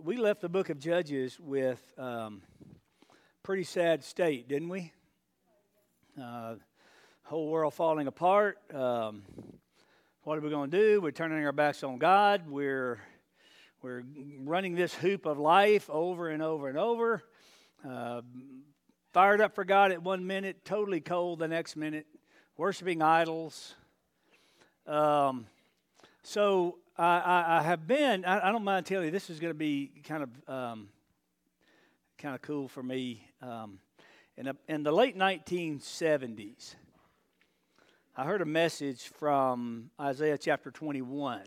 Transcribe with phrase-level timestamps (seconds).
[0.00, 2.40] We- left the book of Judges with um,
[3.42, 4.90] pretty sad state, didn't we?
[6.18, 6.54] Uh,
[7.24, 8.58] whole world falling apart.
[8.72, 9.22] Um,
[10.22, 11.00] what are we going to do?
[11.02, 12.48] We're turning our backs on God.
[12.48, 13.00] We're
[13.82, 14.02] we're
[14.38, 17.22] running this hoop of life over and over and over.
[17.86, 18.22] Uh,
[19.12, 22.06] fired up for God at one minute, totally cold the next minute,
[22.56, 23.74] worshiping idols.
[24.86, 25.46] Um,
[26.22, 28.24] so I, I, have been.
[28.24, 30.88] I, I don't mind telling you, this is going to be kind of um,
[32.18, 33.26] kind of cool for me.
[33.40, 33.78] Um,
[34.36, 36.74] in, a, in the late 1970s,
[38.16, 41.42] I heard a message from Isaiah chapter 21.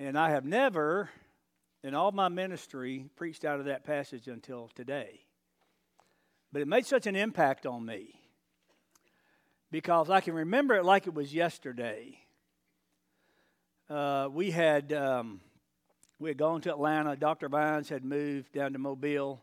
[0.00, 1.10] And I have never,
[1.84, 5.20] in all my ministry, preached out of that passage until today.
[6.52, 8.20] But it made such an impact on me
[9.70, 12.18] because I can remember it like it was yesterday.
[13.90, 15.40] Uh, we had um,
[16.20, 17.16] we had gone to Atlanta.
[17.16, 17.48] Dr.
[17.48, 19.42] Vines had moved down to Mobile,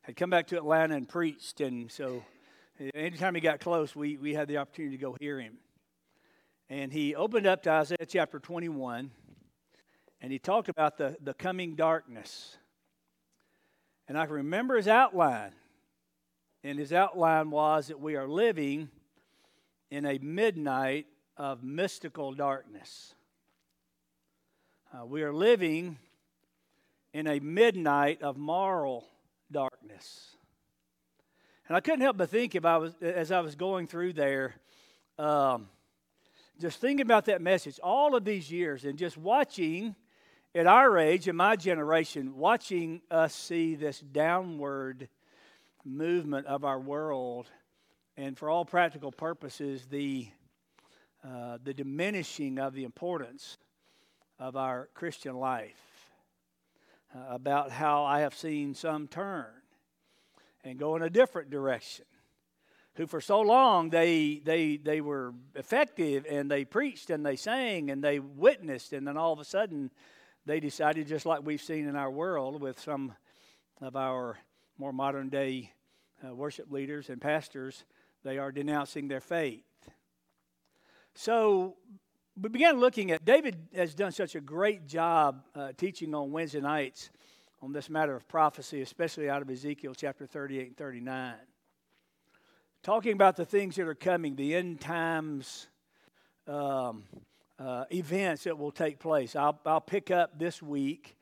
[0.00, 2.24] had come back to Atlanta and preached, and so
[2.94, 5.58] anytime he got close, we we had the opportunity to go hear him.
[6.70, 9.10] And he opened up to Isaiah chapter 21,
[10.22, 12.56] and he talked about the, the coming darkness.
[14.08, 15.52] And I can remember his outline.
[16.62, 18.88] And his outline was that we are living
[19.90, 21.04] in a midnight
[21.36, 23.14] of mystical darkness.
[24.94, 25.98] Uh, we are living
[27.12, 29.04] in a midnight of moral
[29.50, 30.36] darkness.
[31.66, 34.54] And I couldn't help but think if I was, as I was going through there,
[35.18, 35.68] um,
[36.60, 39.96] just thinking about that message all of these years and just watching
[40.54, 45.08] at our age, in my generation, watching us see this downward
[45.84, 47.48] movement of our world,
[48.16, 50.28] and for all practical purposes, the,
[51.26, 53.58] uh, the diminishing of the importance
[54.38, 55.94] of our Christian life.
[57.14, 59.46] Uh, about how I have seen some turn
[60.64, 62.06] and go in a different direction.
[62.96, 67.90] Who for so long they they they were effective and they preached and they sang
[67.92, 69.92] and they witnessed and then all of a sudden
[70.44, 73.14] they decided just like we've seen in our world with some
[73.80, 74.36] of our
[74.76, 75.72] more modern day
[76.26, 77.84] uh, worship leaders and pastors
[78.24, 79.62] they are denouncing their faith.
[81.14, 81.76] So
[82.40, 86.60] we began looking at David has done such a great job uh, teaching on Wednesday
[86.60, 87.10] nights
[87.62, 91.34] on this matter of prophecy, especially out of Ezekiel chapter 38 and 39.
[92.82, 95.68] Talking about the things that are coming, the end times
[96.48, 97.04] um,
[97.58, 99.36] uh, events that will take place.
[99.36, 101.16] I'll, I'll pick up this week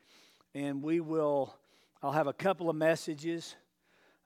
[0.55, 1.55] and we will,
[2.01, 3.55] I'll have a couple of messages.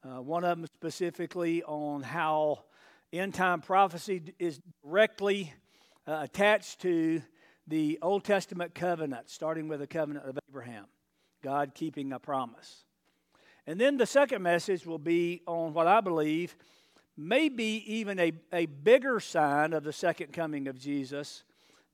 [0.06, 2.64] Uh, one of them specifically on how
[3.12, 5.54] end time prophecy is directly
[6.08, 7.22] uh, attached to
[7.68, 10.86] the Old Testament covenant, starting with the covenant of Abraham,
[11.44, 12.86] God keeping a promise.
[13.66, 16.56] And then the second message will be on what I believe
[17.18, 21.44] may be even a, a bigger sign of the second coming of Jesus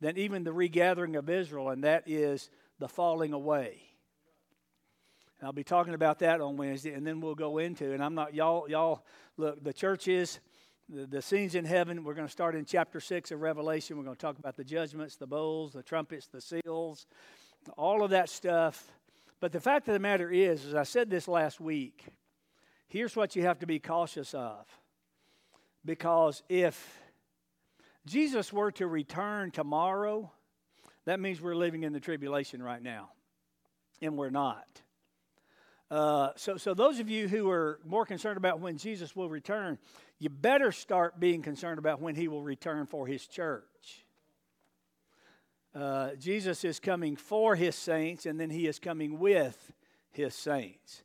[0.01, 3.81] than even the regathering of Israel, and that is the falling away.
[5.41, 7.91] I'll be talking about that on Wednesday, and then we'll go into.
[7.93, 8.69] And I'm not y'all.
[8.69, 9.03] Y'all
[9.35, 9.61] look.
[9.61, 10.39] The church is
[10.89, 12.03] the, the scenes in heaven.
[12.03, 13.97] We're going to start in chapter 6 of Revelation.
[13.97, 17.05] We're going to talk about the judgments, the bowls, the trumpets, the seals,
[17.77, 18.91] all of that stuff.
[19.39, 22.05] But the fact of the matter is, as I said this last week,
[22.87, 24.65] here's what you have to be cautious of.
[25.85, 26.99] Because if
[28.05, 30.31] Jesus were to return tomorrow,
[31.05, 33.09] that means we're living in the tribulation right now.
[34.01, 34.81] And we're not.
[35.93, 39.77] Uh, so, so those of you who are more concerned about when Jesus will return,
[40.23, 44.05] you better start being concerned about when he will return for his church.
[45.75, 49.73] Uh, Jesus is coming for his saints, and then he is coming with
[50.11, 51.03] his saints.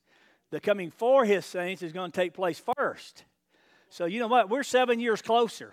[0.53, 3.25] The coming for his saints is going to take place first.
[3.91, 4.51] So, you know what?
[4.51, 5.73] We're seven years closer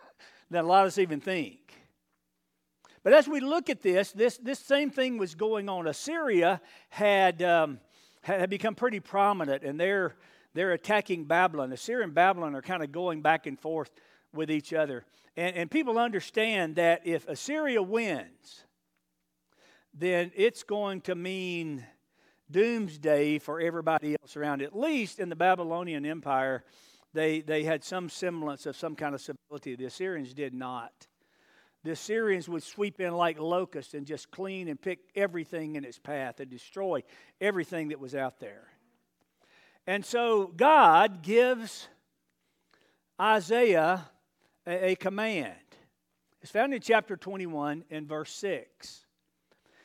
[0.50, 1.58] than a lot of us even think.
[3.02, 5.86] But as we look at this, this, this same thing was going on.
[5.86, 7.78] Assyria had, um,
[8.22, 10.14] had become pretty prominent, and they're,
[10.56, 11.72] they're attacking Babylon.
[11.72, 13.90] Assyria and Babylon are kind of going back and forth
[14.32, 15.04] with each other.
[15.36, 18.64] And, and people understand that if Assyria wins,
[19.92, 21.84] then it's going to mean
[22.50, 24.62] doomsday for everybody else around.
[24.62, 26.64] At least in the Babylonian Empire,
[27.12, 29.76] they, they had some semblance of some kind of civility.
[29.76, 31.06] The Assyrians did not.
[31.84, 35.98] The Assyrians would sweep in like locusts and just clean and pick everything in its
[35.98, 37.02] path and destroy
[37.40, 38.68] everything that was out there.
[39.86, 41.88] And so God gives
[43.20, 44.04] Isaiah
[44.66, 45.54] a, a command.
[46.42, 49.06] It's found in chapter 21 in verse 6.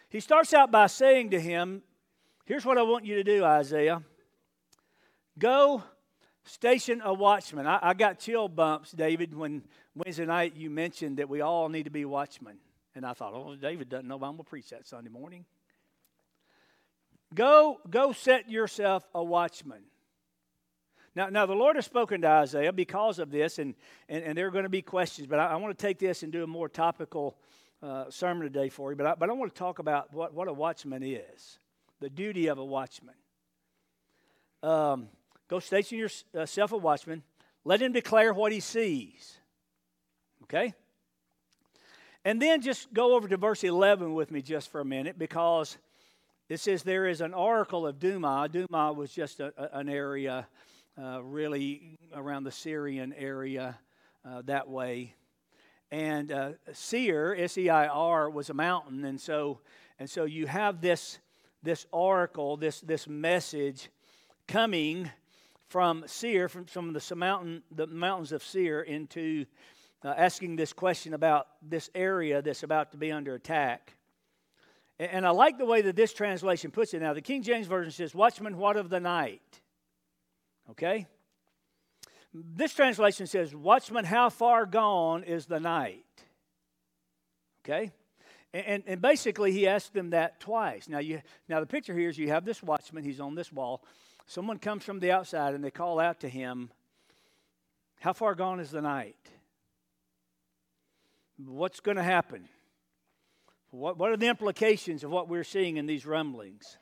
[0.10, 1.84] he starts out by saying to him,
[2.46, 4.02] Here's what I want you to do, Isaiah.
[5.40, 5.84] Go
[6.44, 7.66] station a watchman.
[7.66, 9.64] I, I got chill bumps, David, when
[9.96, 12.58] Wednesday night you mentioned that we all need to be watchmen.
[12.94, 15.46] And I thought, oh, David doesn't know, but I'm going to preach that Sunday morning.
[17.34, 19.84] Go, go set yourself a watchman.
[21.16, 23.76] Now, now the Lord has spoken to Isaiah because of this, and,
[24.08, 26.24] and, and there are going to be questions, but I, I want to take this
[26.24, 27.38] and do a more topical
[27.84, 28.96] uh, sermon today for you.
[28.96, 31.60] But I, but I want to talk about what, what a watchman is,
[32.00, 33.16] the duty of a watchman.
[34.64, 35.08] Um,
[35.50, 37.24] go station yourself a watchman,
[37.66, 39.38] let him declare what he sees.
[40.44, 40.74] Okay?
[42.24, 45.78] And then just go over to verse 11 with me just for a minute because
[46.48, 48.48] it says there is an oracle of Duma.
[48.52, 50.48] Duma was just a, an area
[50.98, 53.78] uh, really around the Syrian area
[54.26, 55.16] uh, that way.
[55.92, 59.06] And uh, Seir, S E I R, was a mountain.
[59.06, 59.60] And so,
[60.00, 61.20] and so you have this,
[61.64, 63.90] this oracle, this, this message
[64.48, 65.10] coming
[65.68, 69.46] from Seir, from, from the, mountain, the mountains of Seir, into
[70.04, 73.94] uh, asking this question about this area that's about to be under attack.
[75.00, 77.02] And, and I like the way that this translation puts it.
[77.02, 79.61] Now, the King James Version says, Watchman, what of the night?
[80.70, 81.08] Okay?
[82.34, 86.06] This translation says, Watchman, how far gone is the night?
[87.66, 87.92] Okay?
[88.54, 90.90] And, and, basically, he asked them that twice.
[90.90, 93.84] Now, you, now, the picture here is you have this watchman, he's on this wall.
[94.26, 96.70] Someone comes from the outside and they call out to him,
[98.00, 99.16] How far gone is the night?
[101.38, 102.48] What's going to happen?
[103.72, 106.78] What, what are the implications of what we're seeing in these rumblings?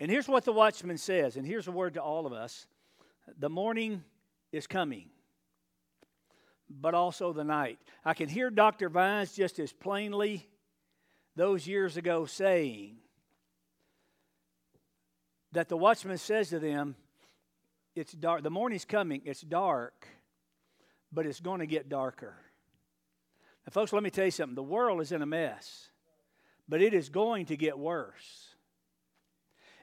[0.00, 2.66] And here's what the watchman says, and here's a word to all of us
[3.38, 4.02] the morning
[4.50, 5.10] is coming,
[6.68, 7.78] but also the night.
[8.04, 8.88] I can hear Dr.
[8.88, 10.48] Vines just as plainly
[11.36, 12.96] those years ago saying
[15.52, 16.96] that the watchman says to them,
[17.94, 18.42] It's dark.
[18.42, 20.08] The morning's coming, it's dark,
[21.12, 22.34] but it's going to get darker.
[23.66, 24.54] Now, folks, let me tell you something.
[24.54, 25.90] The world is in a mess,
[26.66, 28.49] but it is going to get worse.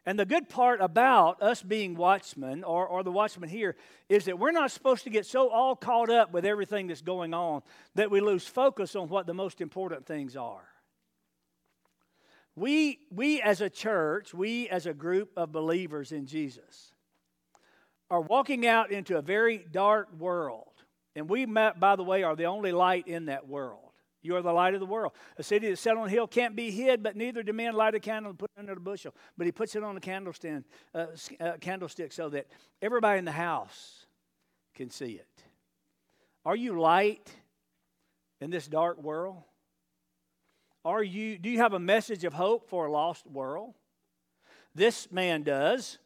[0.08, 3.76] And the good part about us being watchmen, or, or the watchmen here,
[4.08, 7.34] is that we're not supposed to get so all caught up with everything that's going
[7.34, 7.62] on
[7.96, 10.64] that we lose focus on what the most important things are.
[12.56, 16.94] We, we as a church, we as a group of believers in Jesus,
[18.10, 20.72] are walking out into a very dark world.
[21.18, 23.87] And we, by the way, are the only light in that world.
[24.28, 25.14] You are the light of the world.
[25.38, 27.96] A city that's set on a hill can't be hid, but neither do men light
[27.96, 29.16] a candle and put it under a bushel.
[29.38, 31.06] But he puts it on a candlestand, uh,
[31.40, 32.48] uh, candlestick so that
[32.82, 34.06] everybody in the house
[34.76, 35.44] can see it.
[36.46, 37.32] Are you light
[38.42, 39.38] in this dark world?
[40.84, 43.76] Are you, do you have a message of hope for a lost world?
[44.76, 46.00] This man does.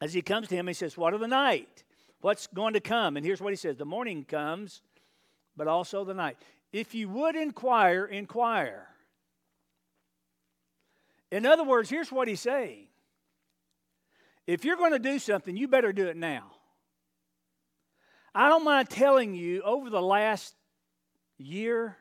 [0.00, 1.82] As he comes to him, he says, What of the night?
[2.20, 3.16] What's going to come?
[3.16, 4.82] And here's what he says The morning comes,
[5.56, 6.36] but also the night.
[6.72, 8.86] If you would inquire, inquire.
[11.30, 12.86] In other words, here's what he's saying
[14.46, 16.52] if you're going to do something, you better do it now.
[18.34, 20.54] I don't mind telling you over the last
[21.36, 21.96] year,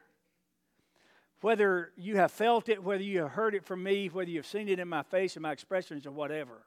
[1.41, 4.69] whether you have felt it, whether you have heard it from me, whether you've seen
[4.69, 6.63] it in my face and my expressions or whatever.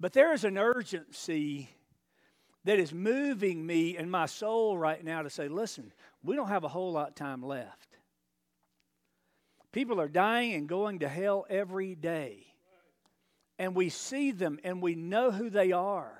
[0.00, 1.70] But there is an urgency
[2.64, 5.92] that is moving me and my soul right now to say, listen,
[6.24, 7.88] we don't have a whole lot of time left.
[9.72, 12.46] People are dying and going to hell every day.
[13.58, 16.18] And we see them and we know who they are.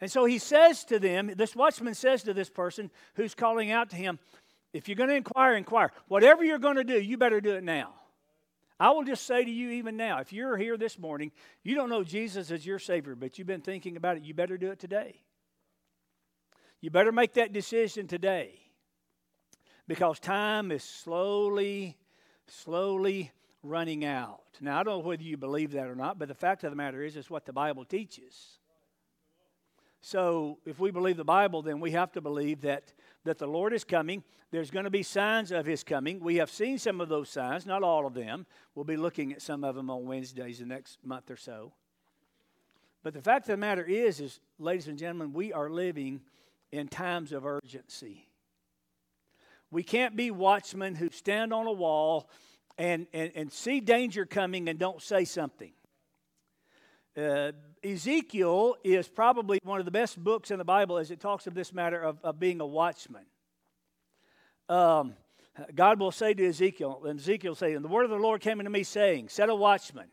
[0.00, 3.90] And so he says to them, this watchman says to this person who's calling out
[3.90, 4.18] to him,
[4.72, 5.92] if you're going to inquire, inquire.
[6.08, 7.94] Whatever you're going to do, you better do it now.
[8.80, 11.30] I will just say to you, even now, if you're here this morning,
[11.62, 14.58] you don't know Jesus as your Savior, but you've been thinking about it, you better
[14.58, 15.20] do it today.
[16.80, 18.63] You better make that decision today
[19.86, 21.96] because time is slowly,
[22.46, 24.42] slowly running out.
[24.60, 26.76] Now, I don't know whether you believe that or not, but the fact of the
[26.76, 28.58] matter is, it's what the Bible teaches.
[30.00, 32.92] So, if we believe the Bible, then we have to believe that,
[33.24, 34.22] that the Lord is coming.
[34.50, 36.20] There's going to be signs of His coming.
[36.20, 38.44] We have seen some of those signs, not all of them.
[38.74, 41.72] We'll be looking at some of them on Wednesdays the next month or so.
[43.02, 46.20] But the fact of the matter is, is, ladies and gentlemen, we are living
[46.70, 48.28] in times of urgency.
[49.74, 52.30] We can't be watchmen who stand on a wall
[52.78, 55.72] and, and, and see danger coming and don't say something.
[57.16, 57.50] Uh,
[57.82, 61.54] Ezekiel is probably one of the best books in the Bible as it talks of
[61.54, 63.26] this matter of, of being a watchman.
[64.68, 65.14] Um,
[65.74, 68.60] God will say to Ezekiel, and Ezekiel say, And the word of the Lord came
[68.60, 70.06] unto me, saying, Set a watchman,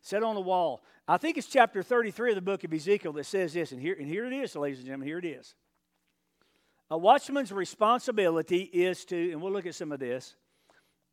[0.00, 0.82] set on the wall.
[1.06, 3.96] I think it's chapter 33 of the book of Ezekiel that says this, and here,
[3.98, 5.54] and here it is, ladies and gentlemen, here it is.
[6.92, 10.34] A watchman's responsibility is to, and we'll look at some of this,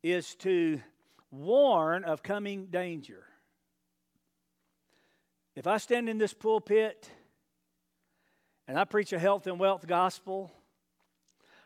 [0.04, 0.82] is to
[1.32, 3.24] warn of coming danger.
[5.56, 7.10] If I stand in this pulpit
[8.68, 10.52] and I preach a health and wealth gospel,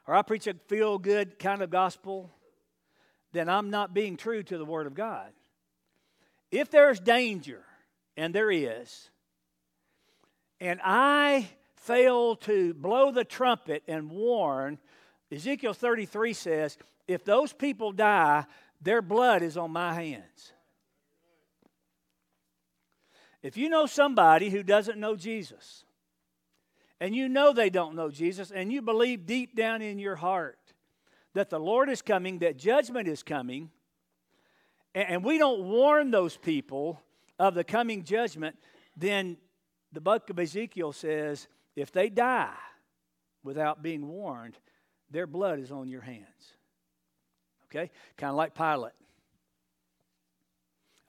[0.05, 2.29] or I preach a feel good kind of gospel,
[3.31, 5.31] then I'm not being true to the Word of God.
[6.51, 7.63] If there's danger,
[8.15, 9.09] and there is,
[10.59, 11.49] and I
[11.83, 14.77] fail to blow the trumpet and warn,
[15.31, 18.45] Ezekiel 33 says, if those people die,
[18.81, 20.53] their blood is on my hands.
[23.41, 25.83] If you know somebody who doesn't know Jesus,
[27.01, 30.57] and you know they don't know Jesus, and you believe deep down in your heart
[31.33, 33.69] that the Lord is coming, that judgment is coming,
[34.95, 37.01] and we don't warn those people
[37.37, 38.55] of the coming judgment,
[38.95, 39.35] then
[39.91, 42.53] the book of Ezekiel says if they die
[43.43, 44.57] without being warned,
[45.09, 46.53] their blood is on your hands.
[47.65, 47.91] Okay?
[48.17, 48.93] Kind of like Pilate.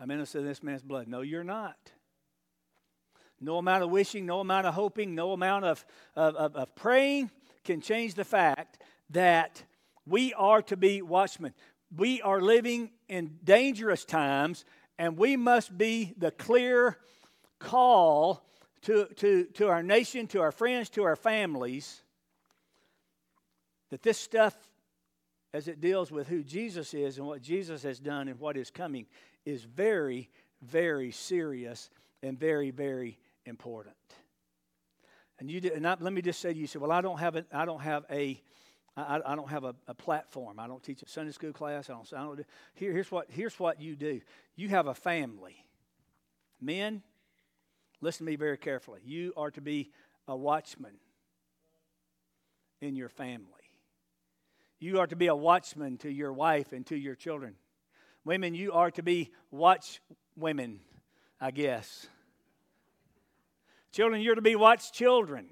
[0.01, 1.09] I'm innocent of this man's blood.
[1.09, 1.77] No, you're not.
[3.41, 5.85] No amount of wishing, no amount of hoping, no amount of,
[6.17, 7.31] of, of, of praying
[7.65, 9.63] can change the fact that
[10.07, 11.55] we are to be watchmen.
[11.95, 14.65] We are living in dangerous times,
[14.99, 16.99] and we must be the clear
[17.59, 18.45] call
[18.85, 22.03] to, to, to our nation, to our friends, to our families
[23.91, 24.55] that this stuff,
[25.53, 28.71] as it deals with who Jesus is and what Jesus has done and what is
[28.71, 29.07] coming,
[29.45, 30.29] is very,
[30.63, 31.91] very serious
[32.23, 33.95] and very, very important.
[35.39, 37.19] And you and I, let me just say to you, you say, well, I don't
[37.19, 38.41] have a, I don't have a,
[38.97, 40.59] I, I don't have a, a platform.
[40.61, 41.91] I don't teach a Sunday school class.
[41.91, 42.13] I don't.
[42.13, 44.21] I don't do, here, here's what here's what you do.
[44.57, 45.65] You have a family.
[46.61, 47.03] Men,
[48.05, 49.01] listen to me very carefully.
[49.05, 49.91] You are to be
[50.29, 50.95] a watchman
[52.81, 53.49] in your family.
[54.79, 57.55] You are to be a watchman to your wife and to your children.
[58.25, 60.01] Women, you are to be watch
[60.37, 60.81] women,
[61.41, 62.07] I guess.
[63.93, 65.47] Children, you're to be watch children.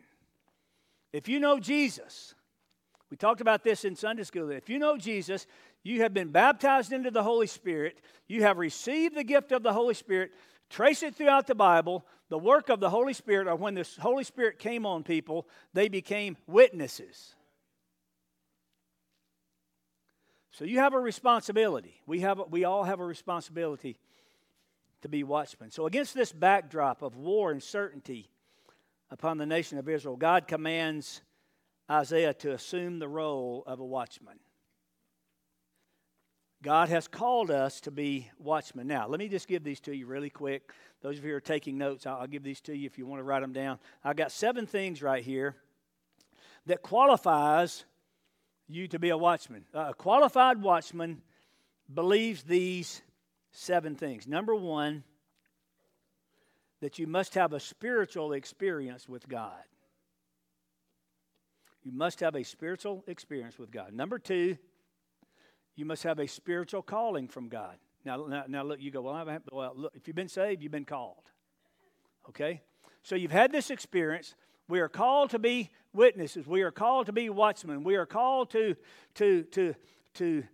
[1.13, 2.35] If you know Jesus,
[3.11, 4.51] we talked about this in Sunday school.
[4.51, 5.47] If you know Jesus,
[5.83, 9.73] you have been baptized into the Holy Spirit, you have received the gift of the
[9.73, 10.33] Holy Spirit.
[10.73, 12.05] Trace it throughout the Bible.
[12.31, 15.89] The work of the Holy Spirit, or when the Holy Spirit came on people, they
[15.89, 17.35] became witnesses.
[20.51, 22.01] So you have a responsibility.
[22.07, 23.99] We, have, we all have a responsibility
[25.03, 25.71] to be watchmen.
[25.71, 28.31] So, against this backdrop of war and certainty
[29.11, 31.21] upon the nation of Israel, God commands
[31.91, 34.39] Isaiah to assume the role of a watchman.
[36.63, 38.87] God has called us to be watchmen.
[38.87, 40.71] Now, let me just give these to you really quick.
[41.01, 43.19] Those of you who are taking notes, I'll, give these to you if you want
[43.19, 43.81] to write them down.
[44.05, 45.57] I've got seven things right here
[46.67, 47.85] that qualifies
[48.69, 49.65] you to be a watchman.
[49.75, 51.21] Uh, a qualified watchman
[51.93, 53.03] believes these
[53.51, 54.29] seven things.
[54.29, 55.03] Number one,
[56.81, 59.53] that you must have a spiritual experience with God.
[61.83, 63.93] You must have a spiritual experience with God.
[63.93, 64.57] Number two,
[65.77, 67.77] you must have a spiritual calling from God.
[68.05, 70.73] Now, now, now look, you go, well, I well, look, if you've been saved, you've
[70.73, 71.23] been called.
[72.29, 72.61] Okay?
[73.03, 74.35] So you've had this experience.
[74.69, 76.47] We are called to be witnesses.
[76.47, 77.85] We are called to be watchmen.
[77.85, 78.77] We are called to,
[79.15, 79.75] to, to,
[80.15, 80.45] to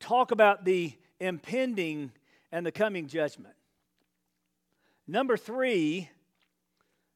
[0.00, 2.12] talk about the impending
[2.52, 3.54] and the coming judgment.
[5.06, 6.08] Number three,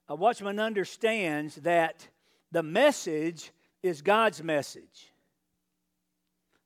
[0.09, 2.09] a watchman understands that
[2.51, 5.13] the message is God's message.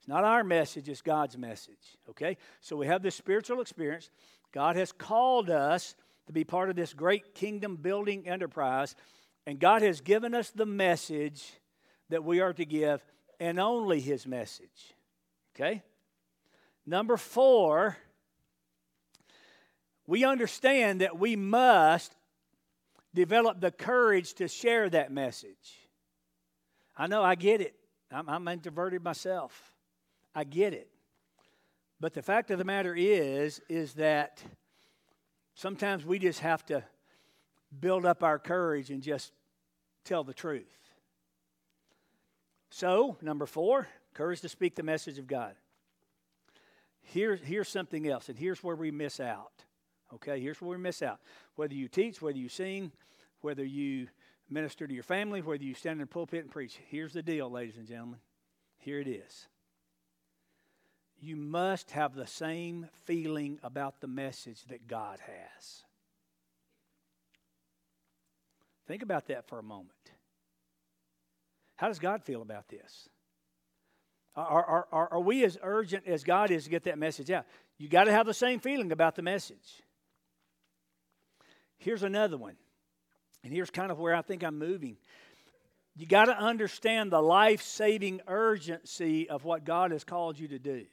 [0.02, 1.96] It's not our message, it's God's message.
[2.10, 2.36] Okay?
[2.60, 4.10] So we have this spiritual experience.
[4.50, 5.94] God has called us
[6.26, 8.96] to be part of this great kingdom building enterprise,
[9.46, 11.52] and God has given us the message
[12.08, 13.00] that we are to give,
[13.38, 14.92] and only His message.
[15.54, 15.84] Okay?
[16.84, 17.96] Number four,
[20.08, 22.12] we understand that we must
[23.14, 25.78] develop the courage to share that message.
[26.96, 27.76] I know, I get it.
[28.10, 29.71] I'm, I'm introverted myself.
[30.34, 30.88] I get it.
[32.00, 34.42] But the fact of the matter is, is that
[35.54, 36.82] sometimes we just have to
[37.80, 39.32] build up our courage and just
[40.04, 40.78] tell the truth.
[42.70, 45.54] So, number four, courage to speak the message of God.
[47.02, 49.52] Here, here's something else, and here's where we miss out.
[50.14, 51.20] Okay, here's where we miss out.
[51.56, 52.92] Whether you teach, whether you sing,
[53.42, 54.08] whether you
[54.50, 56.78] minister to your family, whether you stand in the pulpit and preach.
[56.88, 58.20] Here's the deal, ladies and gentlemen.
[58.78, 59.46] Here it is.
[61.22, 65.84] You must have the same feeling about the message that God has.
[68.88, 69.92] Think about that for a moment.
[71.76, 73.08] How does God feel about this?
[74.34, 77.46] Are, are, are, are we as urgent as God is to get that message out?
[77.78, 79.82] You got to have the same feeling about the message.
[81.78, 82.56] Here's another one,
[83.44, 84.96] and here's kind of where I think I'm moving.
[85.94, 90.58] You got to understand the life saving urgency of what God has called you to
[90.58, 90.86] do.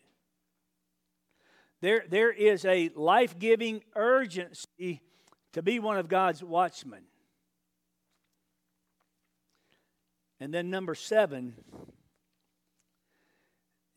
[1.81, 5.01] There, there is a life giving urgency
[5.53, 7.03] to be one of God's watchmen.
[10.39, 11.55] And then, number seven,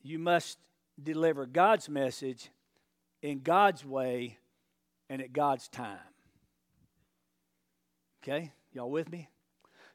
[0.03, 0.59] you must
[1.01, 2.51] deliver God's message
[3.23, 4.39] in God's way
[5.09, 5.99] and at God's time.
[8.23, 8.53] Okay?
[8.73, 9.29] Y'all with me?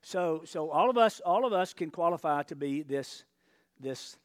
[0.02, 3.24] So so all of us all of us can qualify to be this
[3.80, 4.18] this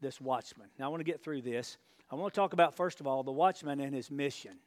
[0.00, 0.68] this watchman.
[0.78, 1.76] Now I want to get through this.
[2.10, 4.58] I want to talk about first of all the watchman and his mission.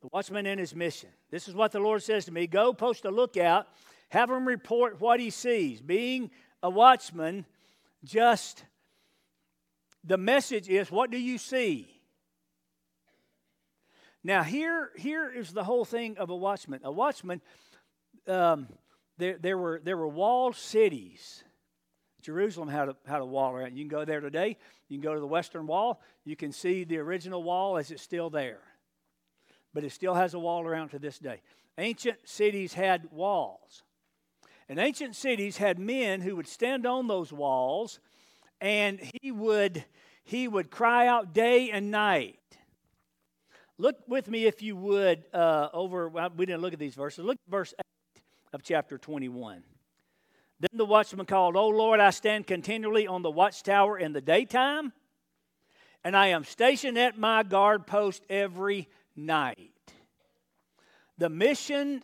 [0.00, 1.10] The watchman and his mission.
[1.30, 3.66] This is what the Lord says to me, go post a lookout,
[4.10, 5.80] have him report what he sees.
[5.80, 6.30] Being
[6.62, 7.44] a watchman
[8.04, 8.64] just
[10.04, 12.00] the message is what do you see?
[14.22, 16.80] Now, here, here is the whole thing of a watchman.
[16.84, 17.40] A watchman,
[18.26, 18.68] um,
[19.16, 21.42] there, there, were, there were walled cities.
[22.20, 23.76] Jerusalem had a, had a wall around.
[23.76, 24.56] You can go there today.
[24.88, 26.00] You can go to the Western Wall.
[26.24, 28.60] You can see the original wall as it's still there.
[29.72, 31.40] But it still has a wall around to this day.
[31.76, 33.82] Ancient cities had walls.
[34.68, 38.00] And ancient cities had men who would stand on those walls
[38.60, 39.84] and he would
[40.24, 42.38] he would cry out day and night
[43.78, 47.24] look with me if you would uh, over well, we didn't look at these verses
[47.24, 47.72] look at verse
[48.16, 48.22] 8
[48.52, 49.62] of chapter 21
[50.60, 54.92] then the watchman called o lord i stand continually on the watchtower in the daytime
[56.04, 59.72] and i am stationed at my guard post every night
[61.18, 62.02] the mission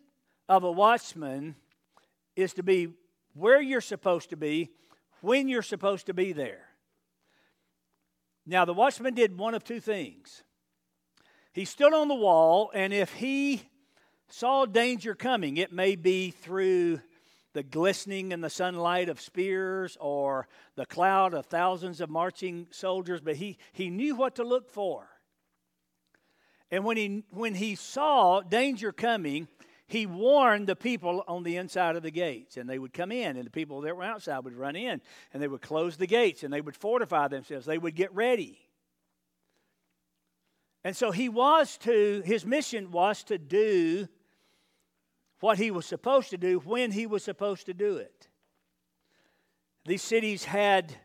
[0.48, 1.54] of a watchman
[2.36, 2.88] is to be
[3.34, 4.70] where you're supposed to be
[5.20, 6.68] when you're supposed to be there.
[8.46, 10.42] Now, the watchman did one of two things.
[11.52, 13.62] He stood on the wall, and if he
[14.28, 17.00] saw danger coming, it may be through
[17.54, 23.20] the glistening in the sunlight of spears or the cloud of thousands of marching soldiers,
[23.20, 25.08] but he, he knew what to look for.
[26.70, 29.48] And when he, when he saw danger coming,
[29.86, 33.36] he warned the people on the inside of the gates, and they would come in,
[33.36, 35.00] and the people that were outside would run in,
[35.32, 37.66] and they would close the gates, and they would fortify themselves.
[37.66, 38.58] They would get ready.
[40.82, 44.08] And so he was to, his mission was to do
[45.44, 48.28] what he was supposed to do when he was supposed to do it.
[49.84, 50.96] These cities had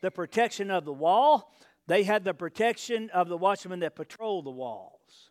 [0.00, 1.54] the protection of the wall,
[1.86, 5.30] they had the protection of the watchmen that patrolled the walls.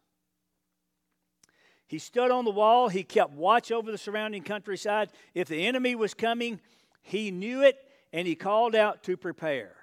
[1.87, 2.87] He stood on the wall.
[2.87, 5.09] He kept watch over the surrounding countryside.
[5.33, 6.61] If the enemy was coming,
[7.01, 7.75] he knew it
[8.13, 9.75] and he called out to prepare.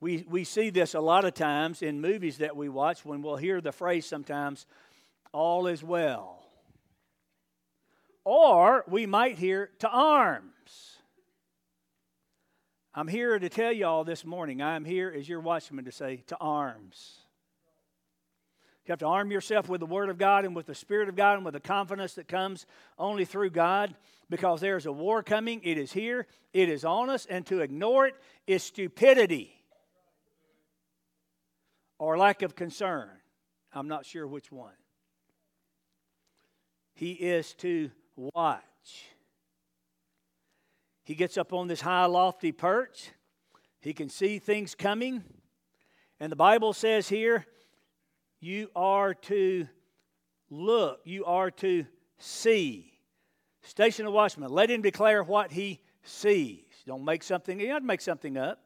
[0.00, 3.36] We, we see this a lot of times in movies that we watch when we'll
[3.36, 4.66] hear the phrase sometimes,
[5.32, 6.43] all is well.
[8.24, 10.52] Or we might hear to arms.
[12.94, 16.22] I'm here to tell you all this morning, I'm here as your watchman to say,
[16.28, 17.18] to arms.
[18.86, 21.16] You have to arm yourself with the Word of God and with the Spirit of
[21.16, 22.66] God and with the confidence that comes
[22.98, 23.94] only through God
[24.28, 25.60] because there's a war coming.
[25.64, 28.14] It is here, it is on us, and to ignore it
[28.46, 29.54] is stupidity
[31.98, 33.08] or lack of concern.
[33.72, 34.74] I'm not sure which one.
[36.94, 38.62] He is to watch.
[41.04, 43.10] He gets up on this high, lofty perch.
[43.80, 45.22] He can see things coming.
[46.18, 47.44] And the Bible says here
[48.40, 49.66] you are to
[50.50, 51.86] look, you are to
[52.18, 52.92] see.
[53.62, 54.50] Station the watchman.
[54.50, 56.64] Let him declare what he sees.
[56.86, 58.60] Don't make something, you don't make something up.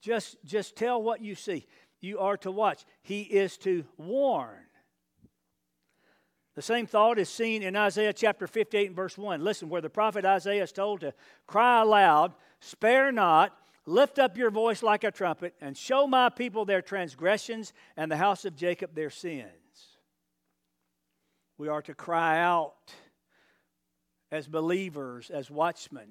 [0.00, 1.66] Just, just tell what you see.
[2.00, 2.84] You are to watch.
[3.02, 4.67] He is to warn.
[6.58, 9.44] The same thought is seen in Isaiah chapter 58 and verse 1.
[9.44, 11.14] Listen, where the prophet Isaiah is told to
[11.46, 16.64] cry aloud, spare not, Lift up your voice like a trumpet and show my people
[16.64, 19.46] their transgressions and the house of Jacob their sins.
[21.58, 22.92] We are to cry out
[24.32, 26.08] as believers, as watchmen,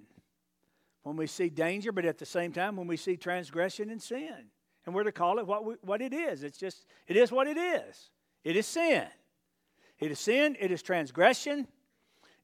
[1.04, 4.46] when we see danger, but at the same time, when we see transgression and sin.
[4.86, 6.44] And we're to call it what, we, what it is.
[6.44, 8.12] It's just, it is what it is.
[8.46, 9.08] It is sin.
[10.00, 11.68] It is sin, it is transgression,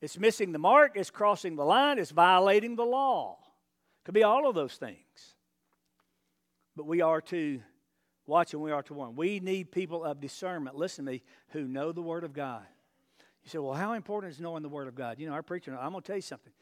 [0.01, 3.37] it's missing the mark, it's crossing the line, it's violating the law.
[4.03, 5.35] Could be all of those things.
[6.75, 7.61] but we are to
[8.25, 9.15] watch and we are to warn.
[9.15, 12.63] We need people of discernment, listen to me, who know the Word of God.
[13.43, 15.19] You say, well, how important is knowing the Word of God?
[15.19, 16.53] You know, our preacher, I'm going to tell you something.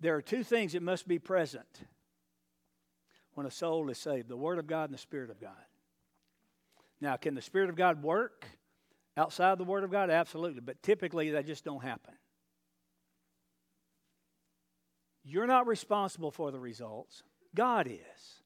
[0.00, 1.66] There are two things that must be present
[3.34, 5.52] when a soul is saved the Word of God and the Spirit of God.
[7.00, 8.46] Now, can the Spirit of God work
[9.16, 10.10] outside the Word of God?
[10.10, 10.60] Absolutely.
[10.60, 12.14] But typically, that just don't happen.
[15.24, 17.22] You're not responsible for the results,
[17.54, 18.42] God is.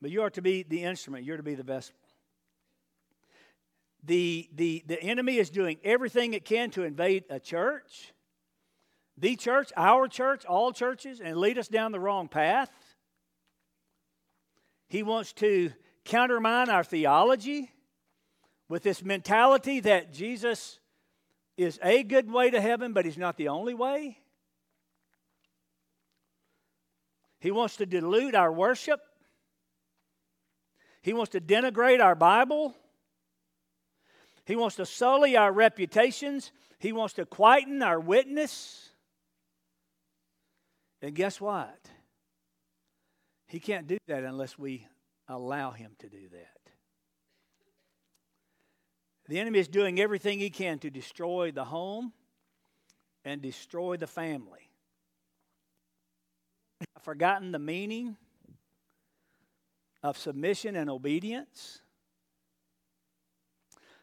[0.00, 1.94] But you are to be the instrument, you're to be the vessel.
[4.02, 8.12] The, the, the enemy is doing everything it can to invade a church,
[9.18, 12.70] the church, our church, all churches, and lead us down the wrong path.
[14.88, 15.70] He wants to
[16.04, 17.70] countermine our theology
[18.70, 20.78] with this mentality that Jesus
[21.56, 24.16] is a good way to heaven, but he's not the only way.
[27.40, 29.00] He wants to dilute our worship.
[31.02, 32.76] He wants to denigrate our Bible.
[34.44, 36.52] He wants to sully our reputations.
[36.78, 38.90] He wants to quieten our witness.
[41.02, 41.90] And guess what?
[43.48, 44.86] He can't do that unless we
[45.26, 46.59] allow him to do that.
[49.30, 52.12] The enemy is doing everything he can to destroy the home
[53.24, 54.68] and destroy the family.
[56.96, 58.16] I've forgotten the meaning
[60.02, 61.80] of submission and obedience.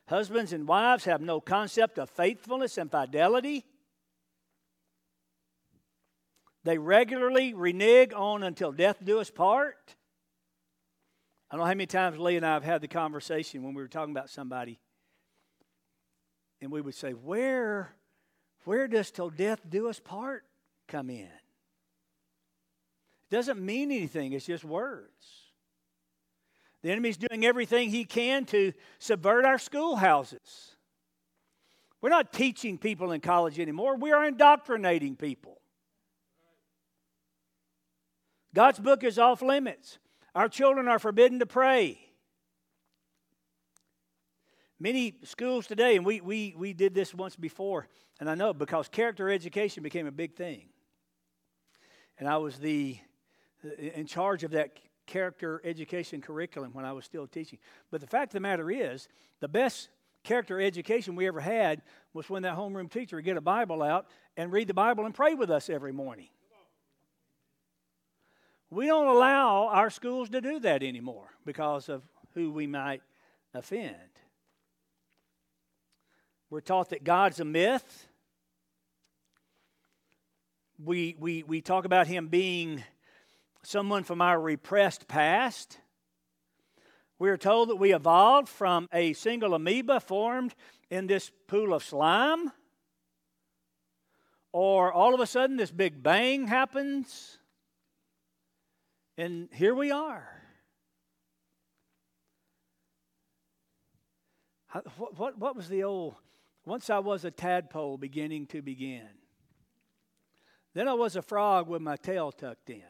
[0.07, 3.65] Husbands and wives have no concept of faithfulness and fidelity.
[6.63, 9.97] They regularly renege on until death do us part.
[11.51, 13.81] I don't know how many times Lee and I have had the conversation when we
[13.81, 14.79] were talking about somebody,
[16.61, 17.93] and we would say, Where,
[18.65, 20.43] where does till death do us part
[20.87, 21.29] come in?
[23.29, 25.11] It doesn't mean anything, it's just words.
[26.83, 30.75] The enemy's doing everything he can to subvert our schoolhouses.
[31.99, 35.59] We're not teaching people in college anymore, we are indoctrinating people.
[38.53, 39.99] God's book is off limits.
[40.33, 42.06] Our children are forbidden to pray.
[44.79, 47.87] Many schools today, and we, we, we did this once before,
[48.19, 50.69] and I know because character education became a big thing.
[52.19, 52.97] And I was the
[53.77, 57.59] in charge of that character education curriculum when I was still teaching.
[57.89, 59.07] But the fact of the matter is,
[59.39, 59.89] the best
[60.23, 61.81] character education we ever had
[62.13, 65.15] was when that homeroom teacher would get a Bible out and read the Bible and
[65.15, 66.27] pray with us every morning.
[68.69, 73.01] We don't allow our schools to do that anymore because of who we might
[73.53, 73.95] offend.
[76.49, 78.07] We're taught that God's a myth.
[80.81, 82.85] We, we, we talk about Him being
[83.63, 85.77] someone from our repressed past.
[87.19, 90.55] We are told that we evolved from a single amoeba formed
[90.89, 92.53] in this pool of slime.
[94.53, 97.39] Or all of a sudden, this big bang happens.
[99.17, 100.29] And here we are.
[104.71, 106.15] What, what, what was the old,
[106.67, 109.07] once I was a tadpole beginning to begin.
[110.73, 112.83] Then I was a frog with my tail tucked in.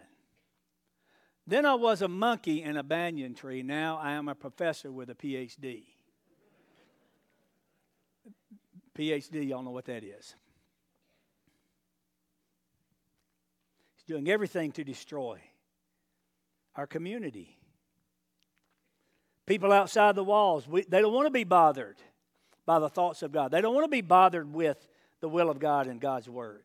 [1.46, 3.62] Then I was a monkey in a banyan tree.
[3.62, 5.84] Now I am a professor with a PhD.
[8.98, 10.34] PhD, y'all know what that is.
[13.96, 15.40] He's doing everything to destroy
[16.76, 17.60] our community.
[19.46, 21.98] People outside the walls, we, they don't want to be bothered
[22.68, 23.50] by the thoughts of God.
[23.50, 24.88] They don't want to be bothered with
[25.22, 26.62] the will of God and God's Word.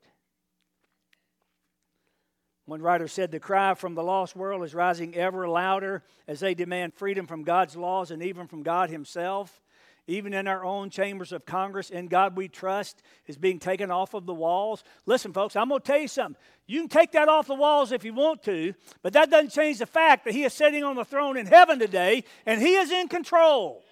[2.66, 6.54] One writer said the cry from the lost world is rising ever louder as they
[6.54, 9.62] demand freedom from God's laws and even from God Himself.
[10.08, 14.14] Even in our own chambers of Congress, in God we trust is being taken off
[14.14, 14.82] of the walls.
[15.06, 16.40] Listen, folks, I'm going to tell you something.
[16.66, 19.78] You can take that off the walls if you want to, but that doesn't change
[19.78, 22.90] the fact that He is sitting on the throne in heaven today and He is
[22.90, 23.84] in control.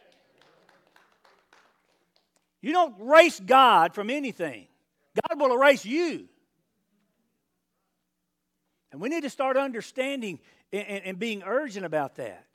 [2.60, 4.66] You don't erase God from anything,
[5.28, 6.28] God will erase you.
[8.92, 10.40] And we need to start understanding
[10.72, 12.46] and, and, being urgent about that.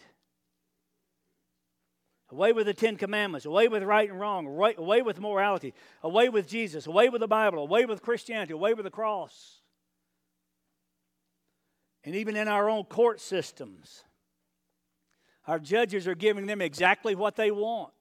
[2.29, 6.45] Away with the Ten Commandments, away with right and wrong, away with morality, away with
[6.45, 9.61] Jesus, away with the Bible, away with Christianity, away with the cross.
[12.03, 14.03] And even in our own court systems,
[15.47, 17.93] our judges are giving them exactly what they want.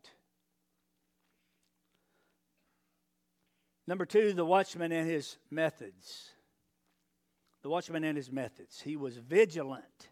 [3.86, 6.34] Number two, the watchman and his methods
[7.64, 8.78] the watchman and his methods.
[8.78, 10.10] He was vigilant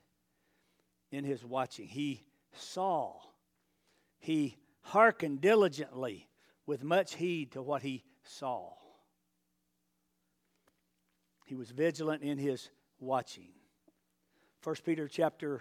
[1.10, 1.86] in his watching.
[1.86, 3.12] He saw.
[4.18, 6.30] He hearkened diligently
[6.64, 8.72] with much heed to what he saw.
[11.44, 13.52] He was vigilant in his watching.
[14.64, 15.60] 1 Peter chapter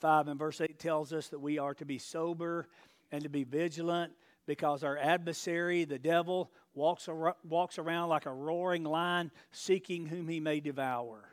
[0.00, 2.66] 5 and verse 8 tells us that we are to be sober
[3.12, 4.12] and to be vigilant
[4.46, 10.28] because our adversary, the devil, walks, ar- walks around like a roaring lion seeking whom
[10.28, 11.28] he may devour.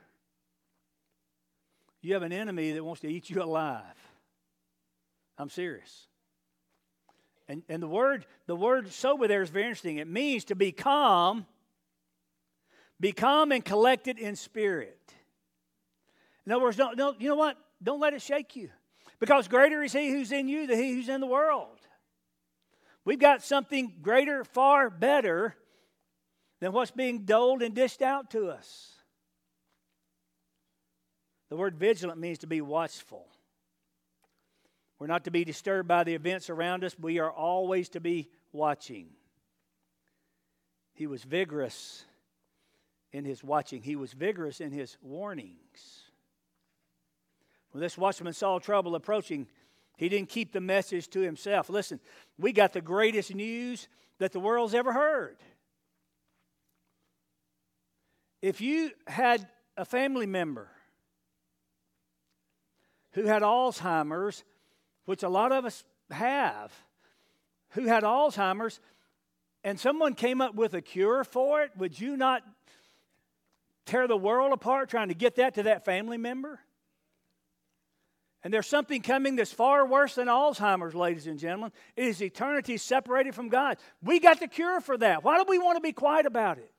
[2.01, 3.83] You have an enemy that wants to eat you alive.
[5.37, 6.07] I'm serious.
[7.47, 9.97] And, and the word the word sober there is very interesting.
[9.97, 11.45] It means to be calm,
[12.99, 14.99] be calm and collected in spirit.
[16.45, 17.57] In other words, don't, don't you know what?
[17.81, 18.69] Don't let it shake you.
[19.19, 21.79] Because greater is he who's in you than he who's in the world.
[23.07, 25.55] We've got something greater, far better
[26.59, 28.95] than what's being doled and dished out to us.
[31.47, 33.25] The word vigilant means to be watchful.
[34.99, 36.99] We're not to be disturbed by the events around us.
[36.99, 39.07] We are always to be watching.
[40.93, 42.03] He was vigorous
[43.13, 46.01] in his watching, he was vigorous in his warnings.
[47.71, 49.47] When this watchman saw trouble approaching,
[49.97, 51.69] he didn't keep the message to himself.
[51.69, 51.99] Listen,
[52.37, 53.87] we got the greatest news
[54.19, 55.37] that the world's ever heard.
[58.41, 60.69] If you had a family member
[63.11, 64.43] who had Alzheimer's,
[65.05, 66.71] which a lot of us have,
[67.69, 68.79] who had Alzheimer's,
[69.63, 72.43] and someone came up with a cure for it, would you not
[73.85, 76.59] tear the world apart trying to get that to that family member?
[78.43, 81.71] And there's something coming that's far worse than Alzheimer's, ladies and gentlemen.
[81.95, 83.77] It is eternity separated from God.
[84.01, 85.23] We got the cure for that.
[85.23, 86.71] Why do we want to be quiet about it?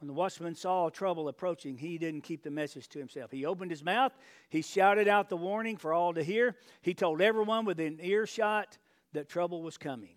[0.00, 3.30] When the watchman saw trouble approaching, he didn't keep the message to himself.
[3.30, 4.12] He opened his mouth,
[4.48, 6.56] he shouted out the warning for all to hear.
[6.80, 8.78] He told everyone within earshot
[9.12, 10.16] that trouble was coming.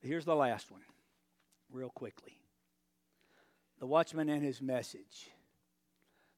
[0.00, 0.82] Here's the last one,
[1.70, 2.38] real quickly.
[3.78, 5.30] The watchman and his message.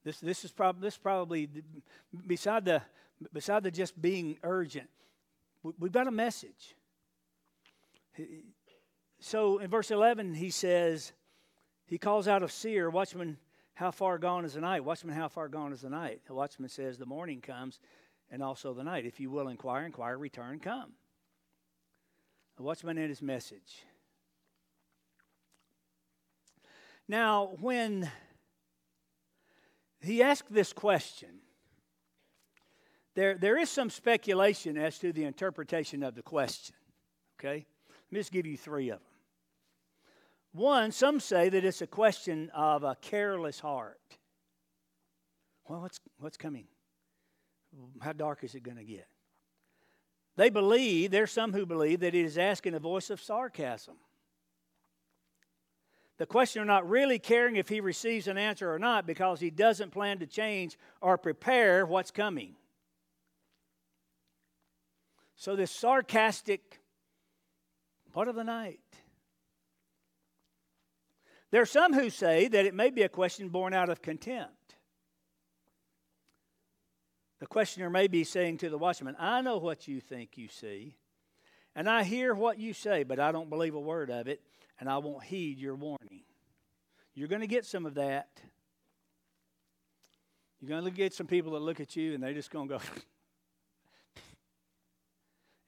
[0.05, 1.49] This, this is prob- this probably
[2.27, 2.83] beside the
[3.33, 4.89] beside the just being urgent.
[5.79, 6.77] We've got a message.
[9.21, 11.13] So in verse 11, he says,
[11.87, 13.39] he calls out of Seir, Watchman,
[13.75, 14.85] how far gone is the night?
[14.85, 16.21] Watchman, how far gone is the night?
[16.27, 17.79] The watchman says, The morning comes
[18.31, 19.07] and also the night.
[19.07, 20.93] If you will inquire, inquire, return, come.
[22.57, 23.85] The watchman and his message.
[27.09, 28.11] Now, when
[30.01, 31.31] he asked this question,
[33.15, 36.77] there, there is some speculation as to the interpretation of the question.
[37.41, 37.67] Okay?
[37.89, 39.09] Let me just give you three of them.
[40.53, 44.01] One, some say that it's a question of a careless heart.
[45.69, 46.67] Well, what's, what's coming?
[48.01, 49.07] How dark is it going to get?
[50.37, 53.97] They believe, there's some who believe that it is asking a voice of sarcasm.
[56.19, 59.93] The questioner not really caring if he receives an answer or not because he doesn't
[59.93, 62.57] plan to change or prepare what's coming.
[65.37, 66.81] So, this sarcastic,
[68.13, 68.81] part of the night?
[71.53, 74.75] There are some who say that it may be a question born out of contempt.
[77.39, 80.97] The questioner may be saying to the watchman, I know what you think you see,
[81.77, 84.41] and I hear what you say, but I don't believe a word of it,
[84.81, 86.23] and I won't heed your warning.
[87.15, 88.29] You're going to get some of that.
[90.61, 92.79] You're going to get some people that look at you and they're just going to
[92.79, 92.81] go,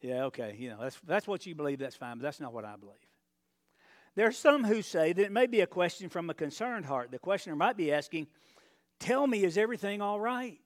[0.01, 2.65] yeah, okay, you know, that's, that's what you believe, that's fine, but that's not what
[2.65, 2.97] I believe.
[4.17, 7.11] There are some who say that it may be a question from a concerned heart.
[7.11, 8.27] The questioner might be asking,
[8.99, 10.61] Tell me, is everything all right?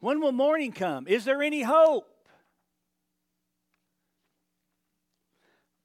[0.00, 1.08] When will morning come?
[1.08, 2.06] Is there any hope?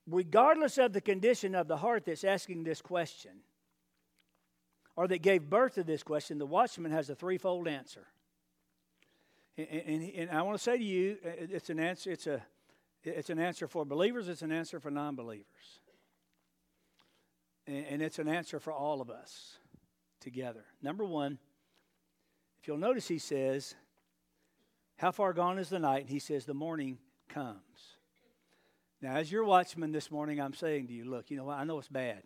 [0.07, 3.31] Regardless of the condition of the heart that's asking this question,
[4.95, 8.07] or that gave birth to this question, the watchman has a threefold answer.
[9.57, 12.41] And, and, and I want to say to you, uh, it's an answer, it's a
[13.05, 15.45] it's an answer for believers, it's an answer for non believers.
[17.65, 19.57] And it's an answer for all of us
[20.19, 20.65] together.
[20.81, 21.37] Number one,
[22.61, 23.75] if you'll notice, he says,
[24.97, 26.01] How far gone is the night?
[26.01, 26.97] And he says, The morning
[27.29, 27.92] comes.
[29.03, 31.57] Now, as your watchman this morning, I'm saying to you, look, you know what?
[31.57, 32.23] I know it's bad.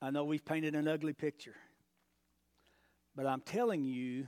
[0.00, 1.54] I know we've painted an ugly picture.
[3.14, 4.26] But I'm telling you,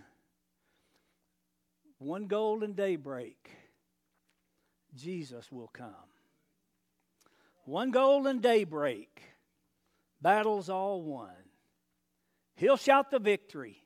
[1.97, 3.51] one golden daybreak
[4.95, 5.89] Jesus will come.
[7.65, 9.23] One golden daybreak,
[10.21, 11.31] battle's all won.
[12.57, 13.83] He'll shout the victory,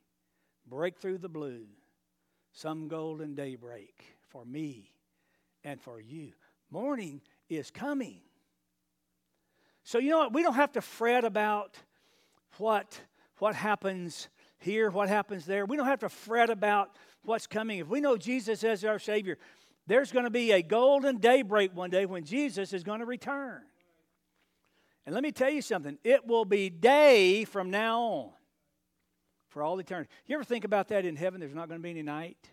[0.67, 1.67] break through the blue,
[2.53, 4.91] some golden daybreak for me
[5.63, 6.33] and for you.
[6.75, 8.19] Morning is coming.
[9.85, 10.33] So, you know what?
[10.33, 11.77] We don't have to fret about
[12.59, 13.01] what,
[13.39, 14.27] what happens
[14.59, 15.67] here, what happens there.
[15.67, 16.91] We don't have to fret about
[17.23, 17.79] what's coming.
[17.79, 19.39] If we know Jesus as our Savior,
[19.87, 23.63] there's going to be a golden daybreak one day when Jesus is going to return.
[25.07, 28.31] And let me tell you something it will be day from now on
[29.47, 30.11] for all eternity.
[30.27, 31.39] You ever think about that in heaven?
[31.39, 32.51] There's not going to be any night.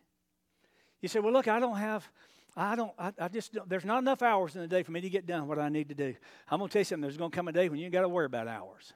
[1.01, 2.07] You say, well, look, I don't have.
[2.55, 5.01] I don't, I, I just, don't, there's not enough hours in the day for me
[5.01, 6.13] to get done what I need to do.
[6.49, 7.01] I'm going to tell you something.
[7.01, 8.93] There's going to come a day when you ain't got to worry about hours.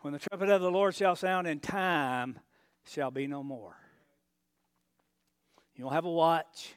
[0.00, 2.38] When the trumpet of the Lord shall sound, and time
[2.84, 3.76] shall be no more.
[5.76, 6.74] You don't have a watch.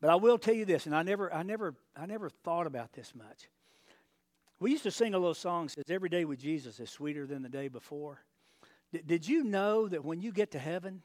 [0.00, 2.92] But I will tell you this, and I never, I never, I never thought about
[2.92, 3.48] this much.
[4.60, 7.42] We used to sing a little song says, Every day with Jesus is sweeter than
[7.42, 8.24] the day before.
[8.92, 11.02] D- did you know that when you get to heaven,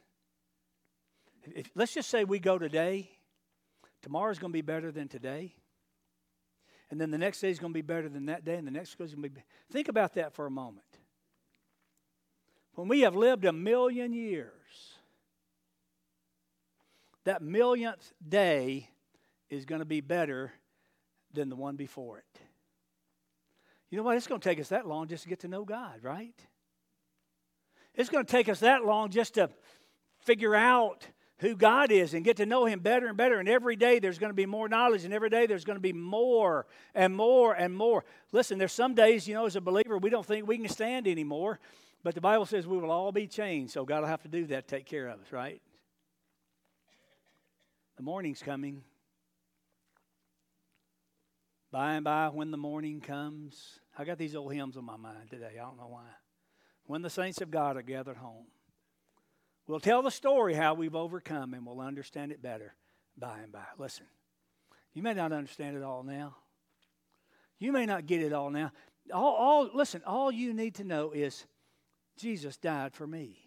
[1.46, 3.10] if, let's just say we go today,
[4.02, 5.54] tomorrow's going to be better than today.
[6.92, 8.72] And then the next day is going to be better than that day, and the
[8.72, 9.42] next day is going to be.
[9.72, 10.86] Think about that for a moment.
[12.74, 14.54] When we have lived a million years,
[17.26, 18.90] that millionth day
[19.50, 20.54] is going to be better
[21.34, 22.40] than the one before it.
[23.90, 24.18] You know what?
[24.18, 26.40] It's going to take us that long just to get to know God, right?
[27.96, 29.50] It's going to take us that long just to
[30.20, 31.08] figure out
[31.40, 33.40] who God is and get to know Him better and better.
[33.40, 35.82] And every day there's going to be more knowledge, and every day there's going to
[35.82, 38.06] be more and more and more.
[38.32, 41.08] Listen, there's some days, you know, as a believer, we don't think we can stand
[41.08, 41.60] anymore.
[42.04, 44.46] But the Bible says we will all be changed, so God will have to do
[44.48, 45.62] that, take care of us, right?
[47.98, 48.84] The morning's coming.
[51.72, 55.30] By and by, when the morning comes, I got these old hymns on my mind
[55.30, 55.58] today.
[55.60, 56.08] I don't know why.
[56.86, 58.46] When the saints of God are gathered home,
[59.70, 62.74] we'll tell the story how we've overcome and we'll understand it better
[63.18, 63.66] by and by.
[63.78, 64.08] Listen,
[64.94, 66.36] you may not understand it all now.
[67.60, 68.72] You may not get it all now.
[69.14, 71.46] All, all listen, all you need to know is
[72.18, 73.38] Jesus died for me.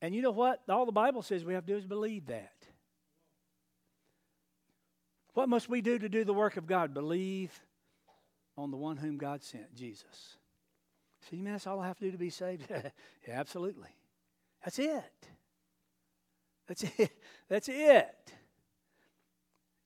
[0.00, 0.62] And you know what?
[0.68, 2.52] All the Bible says we have to do is believe that.
[5.34, 6.92] What must we do to do the work of God?
[6.94, 7.58] Believe
[8.56, 10.36] on the one whom God sent, Jesus.
[11.30, 12.64] See, man, that's all I have to do to be saved?
[12.70, 12.90] yeah,
[13.28, 13.88] absolutely.
[14.64, 15.28] That's it.
[16.66, 17.10] That's it.
[17.48, 18.32] That's it.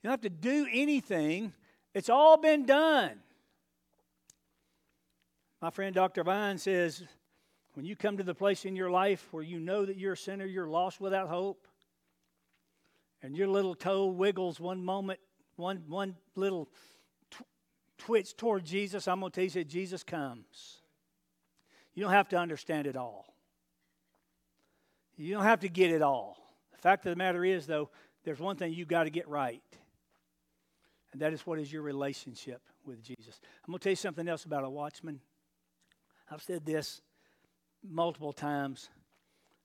[0.03, 1.53] You don't have to do anything.
[1.95, 3.19] It's all been done.
[5.61, 6.23] My friend Dr.
[6.23, 7.03] Vine says,
[7.75, 10.17] when you come to the place in your life where you know that you're a
[10.17, 11.67] sinner, you're lost without hope,
[13.23, 15.19] and your little toe wiggles one moment,
[15.57, 16.69] one, one little
[17.31, 17.47] tw-
[17.99, 20.79] twitch toward Jesus, I'm going to tell you, that Jesus comes.
[21.97, 23.27] You don't have to understand it all.
[25.17, 26.37] You don't have to get it all.
[26.73, 27.89] The fact of the matter is, though,
[28.23, 29.63] there's one thing you've got to get right,
[31.13, 33.41] and that is what is your relationship with Jesus.
[33.65, 35.21] I'm going to tell you something else about a watchman.
[36.31, 37.01] I've said this
[37.83, 38.91] multiple times.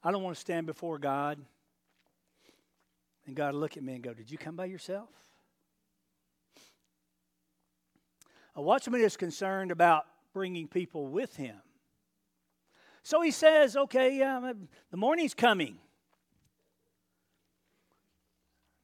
[0.02, 1.38] I don't want to stand before God
[3.26, 5.10] and God look at me and go, Did you come by yourself?
[8.56, 11.56] A watchman is concerned about bringing people with him.
[13.04, 15.78] So he says, Okay, um, the morning's coming.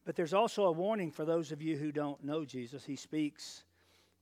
[0.05, 2.85] But there's also a warning for those of you who don't know Jesus.
[2.85, 3.63] He speaks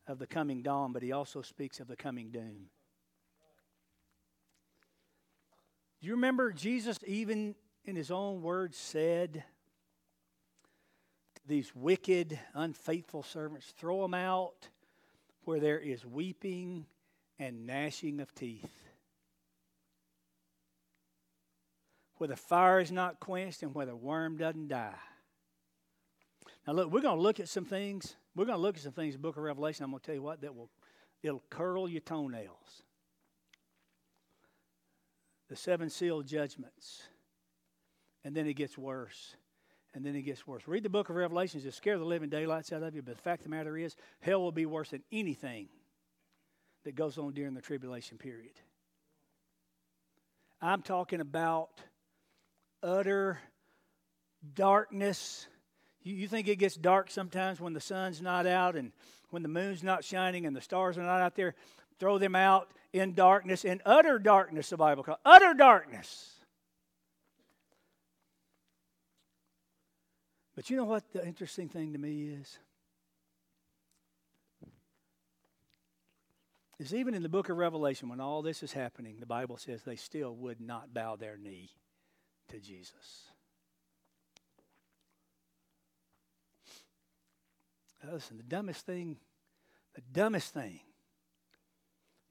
[0.08, 2.70] of the coming dawn, but he also speaks of the coming doom.
[6.02, 9.44] Do you remember Jesus, even in his own words, said,
[11.48, 14.70] These wicked, unfaithful servants, throw them out
[15.44, 16.88] where there is weeping
[17.38, 18.85] and gnashing of teeth.
[22.18, 24.94] Where the fire is not quenched and where the worm doesn't die.
[26.66, 28.16] Now, look, we're going to look at some things.
[28.36, 29.84] We're going to look at some things in the book of Revelation.
[29.84, 30.70] I'm going to tell you what, that will
[31.22, 32.84] it'll curl your toenails
[35.50, 37.04] the seven seal judgments.
[38.24, 39.36] And then it gets worse.
[39.94, 40.64] And then it gets worse.
[40.68, 41.64] Read the book of Revelations.
[41.64, 43.02] It'll scare the living daylights out of you.
[43.02, 45.70] But the fact of the matter is, hell will be worse than anything
[46.84, 48.60] that goes on during the tribulation period.
[50.62, 51.70] I'm talking about
[52.86, 53.40] utter
[54.54, 55.48] darkness.
[56.04, 58.92] You, you think it gets dark sometimes when the sun's not out and
[59.32, 61.56] when the moon's not shining and the stars are not out there.
[62.00, 66.32] Throw them out in darkness, in utter darkness, the Bible calls utter darkness.
[70.56, 72.60] But you know what the interesting thing to me is?
[76.78, 79.84] Is even in the book of Revelation, when all this is happening, the Bible says
[79.84, 81.72] they still would not bow their knee
[82.50, 83.30] to Jesus.
[88.12, 89.18] Listen, the dumbest thing,
[89.96, 90.80] the dumbest thing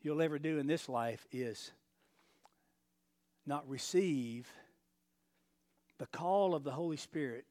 [0.03, 1.73] you'll ever do in this life is
[3.47, 4.49] not receive
[5.99, 7.47] the call of the Holy Spirit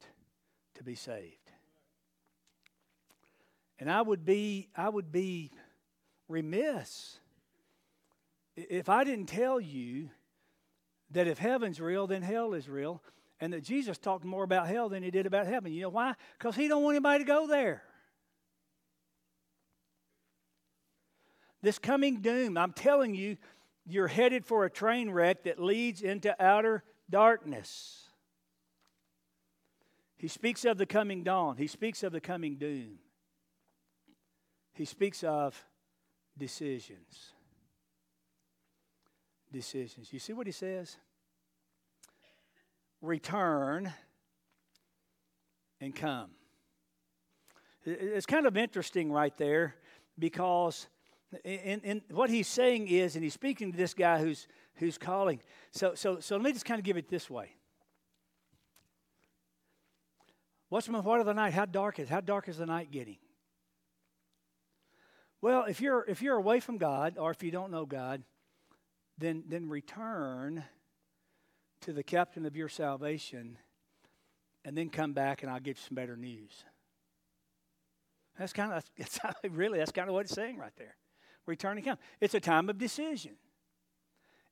[0.76, 1.38] to be saved.
[3.80, 5.51] And I would be, I would be
[6.28, 7.20] remiss
[8.55, 10.09] if I didn't tell you
[11.14, 13.01] that if heaven's real, then hell is real,
[13.39, 15.72] and that Jesus talked more about hell than he did about heaven.
[15.72, 16.16] You know why?
[16.38, 17.84] Because he don't want anybody to go there.
[21.61, 23.38] This coming doom, I'm telling you,
[23.86, 28.07] you're headed for a train wreck that leads into outer darkness.
[30.18, 31.57] He speaks of the coming dawn.
[31.57, 32.99] He speaks of the coming doom.
[34.74, 35.66] He speaks of
[36.38, 37.34] decisions.
[39.54, 40.12] Decisions.
[40.12, 40.97] You see what he says?
[43.01, 43.93] Return
[45.80, 46.32] and come.
[47.86, 49.76] It's kind of interesting right there
[50.18, 50.88] because
[51.45, 55.39] and, and what he's saying is, and he's speaking to this guy who's who's calling.
[55.72, 57.56] So so so let me just kind of give it this way.
[60.70, 61.54] What's the what of the night?
[61.54, 63.18] How dark is how dark is the night getting?
[65.41, 68.24] Well, if you're if you're away from God or if you don't know God,
[69.18, 70.64] then then return
[71.82, 73.57] to the captain of your salvation
[74.66, 76.64] and then come back and I'll give you some better news.
[78.38, 80.95] That's kind of it's really that's kind of what it's saying right there
[81.45, 81.97] Return and come.
[82.22, 83.34] It's a time of decision.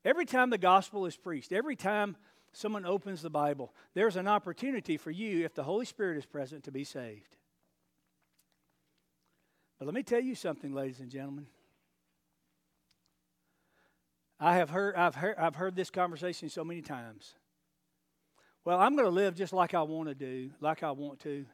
[0.04, 2.16] Every time the gospel is preached, every time
[2.52, 6.64] someone opens the Bible, there's an opportunity for you, if the Holy Spirit is present,
[6.64, 7.36] to be saved.
[9.78, 11.46] But let me tell you something, ladies and gentlemen.
[14.44, 17.34] I have heard, I've heard, I've heard this conversation so many times.
[18.64, 21.46] Well, I'm going to live just like I want to do, like I want to.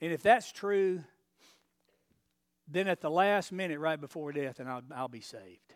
[0.00, 1.02] And if that's true,
[2.68, 5.74] then at the last minute, right before death, and I'll, I'll be saved.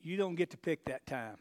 [0.00, 1.38] You don't get to pick that time.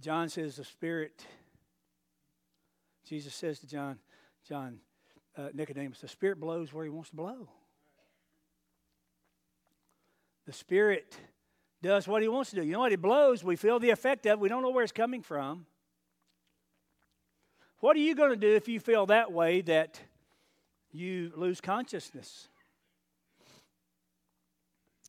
[0.00, 1.24] John says the Spirit,
[3.06, 4.00] Jesus says to John,
[4.48, 4.80] John,
[5.36, 7.48] uh, Nicodemus, the Spirit blows where he wants to blow.
[10.50, 11.16] The Spirit
[11.80, 12.64] does what he wants to do.
[12.64, 12.90] You know what?
[12.90, 13.44] He blows.
[13.44, 14.40] We feel the effect of it.
[14.40, 15.64] We don't know where it's coming from.
[17.78, 20.00] What are you going to do if you feel that way that
[20.90, 22.48] you lose consciousness?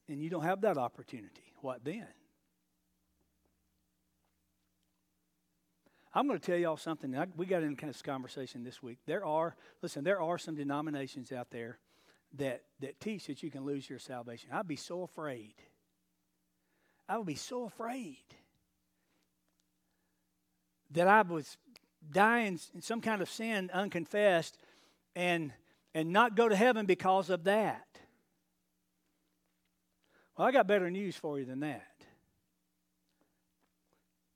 [0.08, 1.54] And you don't have that opportunity.
[1.62, 2.06] What then?
[6.14, 7.16] I'm going to tell y'all something.
[7.36, 9.00] we got in kind of this conversation this week.
[9.08, 11.80] There are, listen, there are some denominations out there
[12.38, 14.50] that, that teach that you can lose your salvation.
[14.52, 15.54] I'd be so afraid.
[17.08, 18.24] I would be so afraid
[20.92, 21.58] that I was
[22.12, 24.58] dying in some kind of sin unconfessed
[25.16, 25.52] and
[25.94, 27.86] and not go to heaven because of that.
[30.38, 31.86] Well, I got better news for you than that.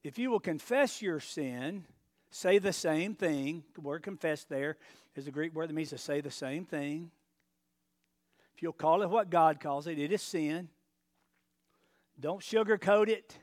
[0.04, 1.86] If you will confess your sin,
[2.30, 4.78] say the same thing, the word confess there
[5.16, 7.10] is a Greek word that means to say the same thing.
[8.56, 10.70] If you'll call it what God calls it, it is sin.
[12.20, 13.38] Don't sugarcoat it.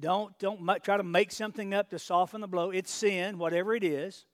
[0.00, 2.70] Don't, don't try to make something up to soften the blow.
[2.70, 4.24] It's sin, whatever it is.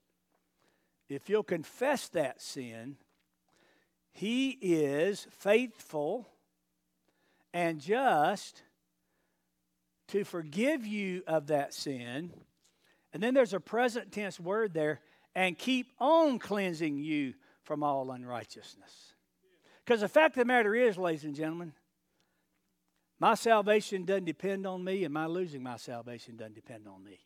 [1.09, 2.95] If you'll confess that sin,
[4.13, 6.29] He is faithful
[7.53, 8.63] and just
[10.07, 12.31] to forgive you of that sin.
[13.13, 15.01] And then there's a present tense word there
[15.35, 17.33] and keep on cleansing you
[17.63, 19.10] from all unrighteousness.
[19.85, 21.73] Because the fact of the matter is, ladies and gentlemen,
[23.19, 27.19] my salvation doesn't depend on me, and my losing my salvation doesn't depend on me.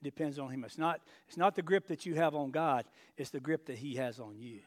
[0.00, 0.64] It depends on Him.
[0.64, 2.84] It's not, it's not the grip that you have on God,
[3.16, 4.60] it's the grip that He has on you.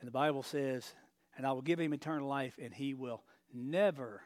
[0.00, 0.92] And the Bible says,
[1.36, 3.22] and I will give him eternal life, and he will
[3.52, 4.22] never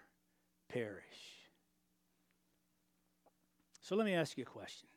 [0.68, 1.02] perish.
[3.80, 4.88] So let me ask you a question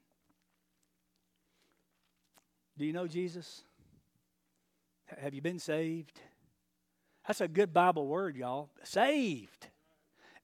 [2.77, 3.63] Do you know Jesus?
[5.19, 6.19] Have you been saved?
[7.27, 8.69] That's a good Bible word, y'all.
[8.83, 9.67] Saved.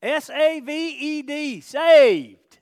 [0.01, 2.59] S A V E D, saved.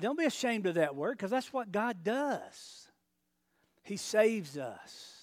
[0.00, 2.88] Don't be ashamed of that word because that's what God does.
[3.82, 5.14] He saves us.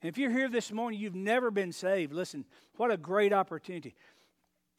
[0.00, 3.94] And if you're here this morning, you've never been saved, listen, what a great opportunity.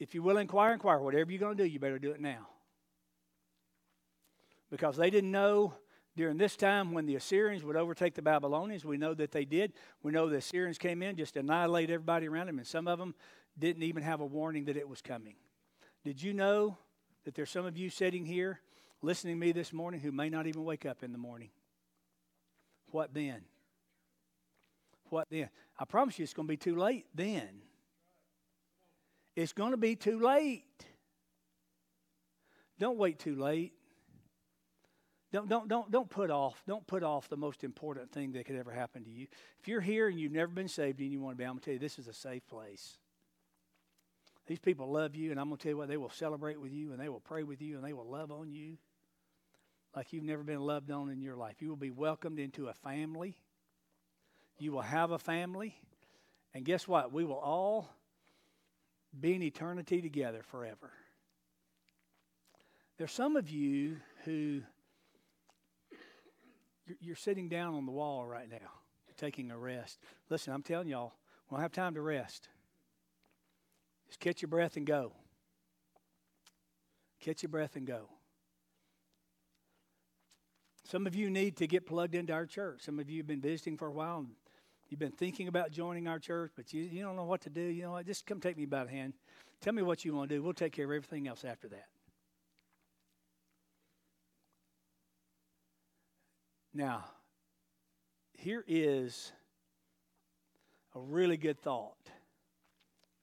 [0.00, 0.98] If you will inquire, inquire.
[0.98, 2.48] Whatever you're going to do, you better do it now.
[4.70, 5.74] Because they didn't know
[6.14, 9.72] During this time, when the Assyrians would overtake the Babylonians, we know that they did.
[10.02, 13.14] We know the Assyrians came in, just annihilate everybody around them, and some of them
[13.58, 15.36] didn't even have a warning that it was coming.
[16.04, 16.76] Did you know
[17.24, 18.60] that there's some of you sitting here
[19.00, 21.50] listening to me this morning who may not even wake up in the morning?
[22.90, 23.40] What then?
[25.08, 25.48] What then?
[25.78, 27.48] I promise you it's going to be too late then.
[29.34, 30.64] It's going to be too late.
[32.78, 33.72] Don't wait too late.
[35.32, 36.62] Don't, don't, don't, don't put off.
[36.66, 39.26] Don't put off the most important thing that could ever happen to you.
[39.60, 41.60] If you're here and you've never been saved and you want to be, I'm going
[41.60, 42.98] to tell you this is a safe place.
[44.46, 46.72] These people love you, and I'm going to tell you what, they will celebrate with
[46.72, 48.76] you, and they will pray with you, and they will love on you
[49.96, 51.56] like you've never been loved on in your life.
[51.60, 53.36] You will be welcomed into a family.
[54.58, 55.76] You will have a family.
[56.54, 57.12] And guess what?
[57.12, 57.88] We will all
[59.18, 60.90] be in eternity together forever.
[62.98, 64.62] There's some of you who
[67.00, 68.56] you're, sitting down on the wall right now.
[69.06, 69.98] You're taking a rest.
[70.30, 71.14] Listen, I'm telling y'all,
[71.48, 72.48] we don't have time to rest.
[74.08, 75.12] Just catch your breath and go.
[77.20, 78.08] Catch your breath and go.
[80.84, 82.82] Some of you need to get plugged into our church.
[82.82, 84.28] Some of you have been visiting for a while and
[84.90, 87.62] you've been thinking about joining our church, but you, you don't know what to do.
[87.62, 88.06] You know what?
[88.06, 89.14] Just come take me by the hand.
[89.60, 90.42] Tell me what you want to do.
[90.42, 91.86] We'll take care of everything else after that.
[96.74, 97.04] Now,
[98.32, 99.32] here is
[100.94, 101.96] a really good thought.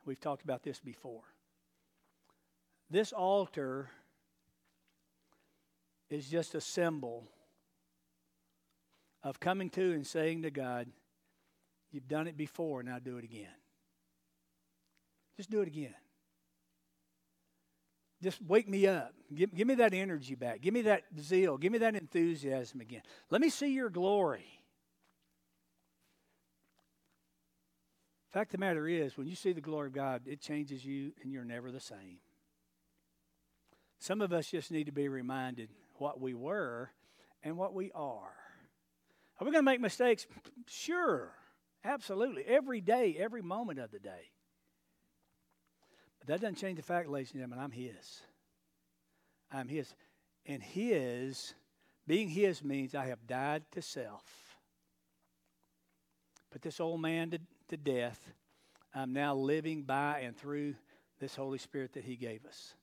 [0.05, 1.23] We've talked about this before.
[2.89, 3.89] This altar
[6.09, 7.27] is just a symbol
[9.23, 10.87] of coming to and saying to God,
[11.91, 13.47] You've done it before, now do it again.
[15.37, 15.95] Just do it again.
[18.21, 19.13] Just wake me up.
[19.33, 20.61] Give, give me that energy back.
[20.61, 21.57] Give me that zeal.
[21.57, 23.01] Give me that enthusiasm again.
[23.29, 24.45] Let me see your glory.
[28.31, 31.13] Fact of the matter is, when you see the glory of God, it changes you
[31.23, 32.19] and you're never the same.
[33.97, 36.91] Some of us just need to be reminded what we were
[37.43, 38.33] and what we are.
[39.39, 40.27] Are we going to make mistakes?
[40.67, 41.31] Sure,
[41.83, 42.43] absolutely.
[42.45, 44.31] Every day, every moment of the day.
[46.29, 48.21] That doesn't change the fact, ladies and gentlemen, I'm His.
[49.51, 49.95] I'm His.
[50.45, 51.55] And His,
[52.05, 54.21] being His means I have died to self.
[56.51, 58.19] Put this old man to, to death.
[58.93, 60.75] I'm now living by and through
[61.19, 62.75] this Holy Spirit that He gave us.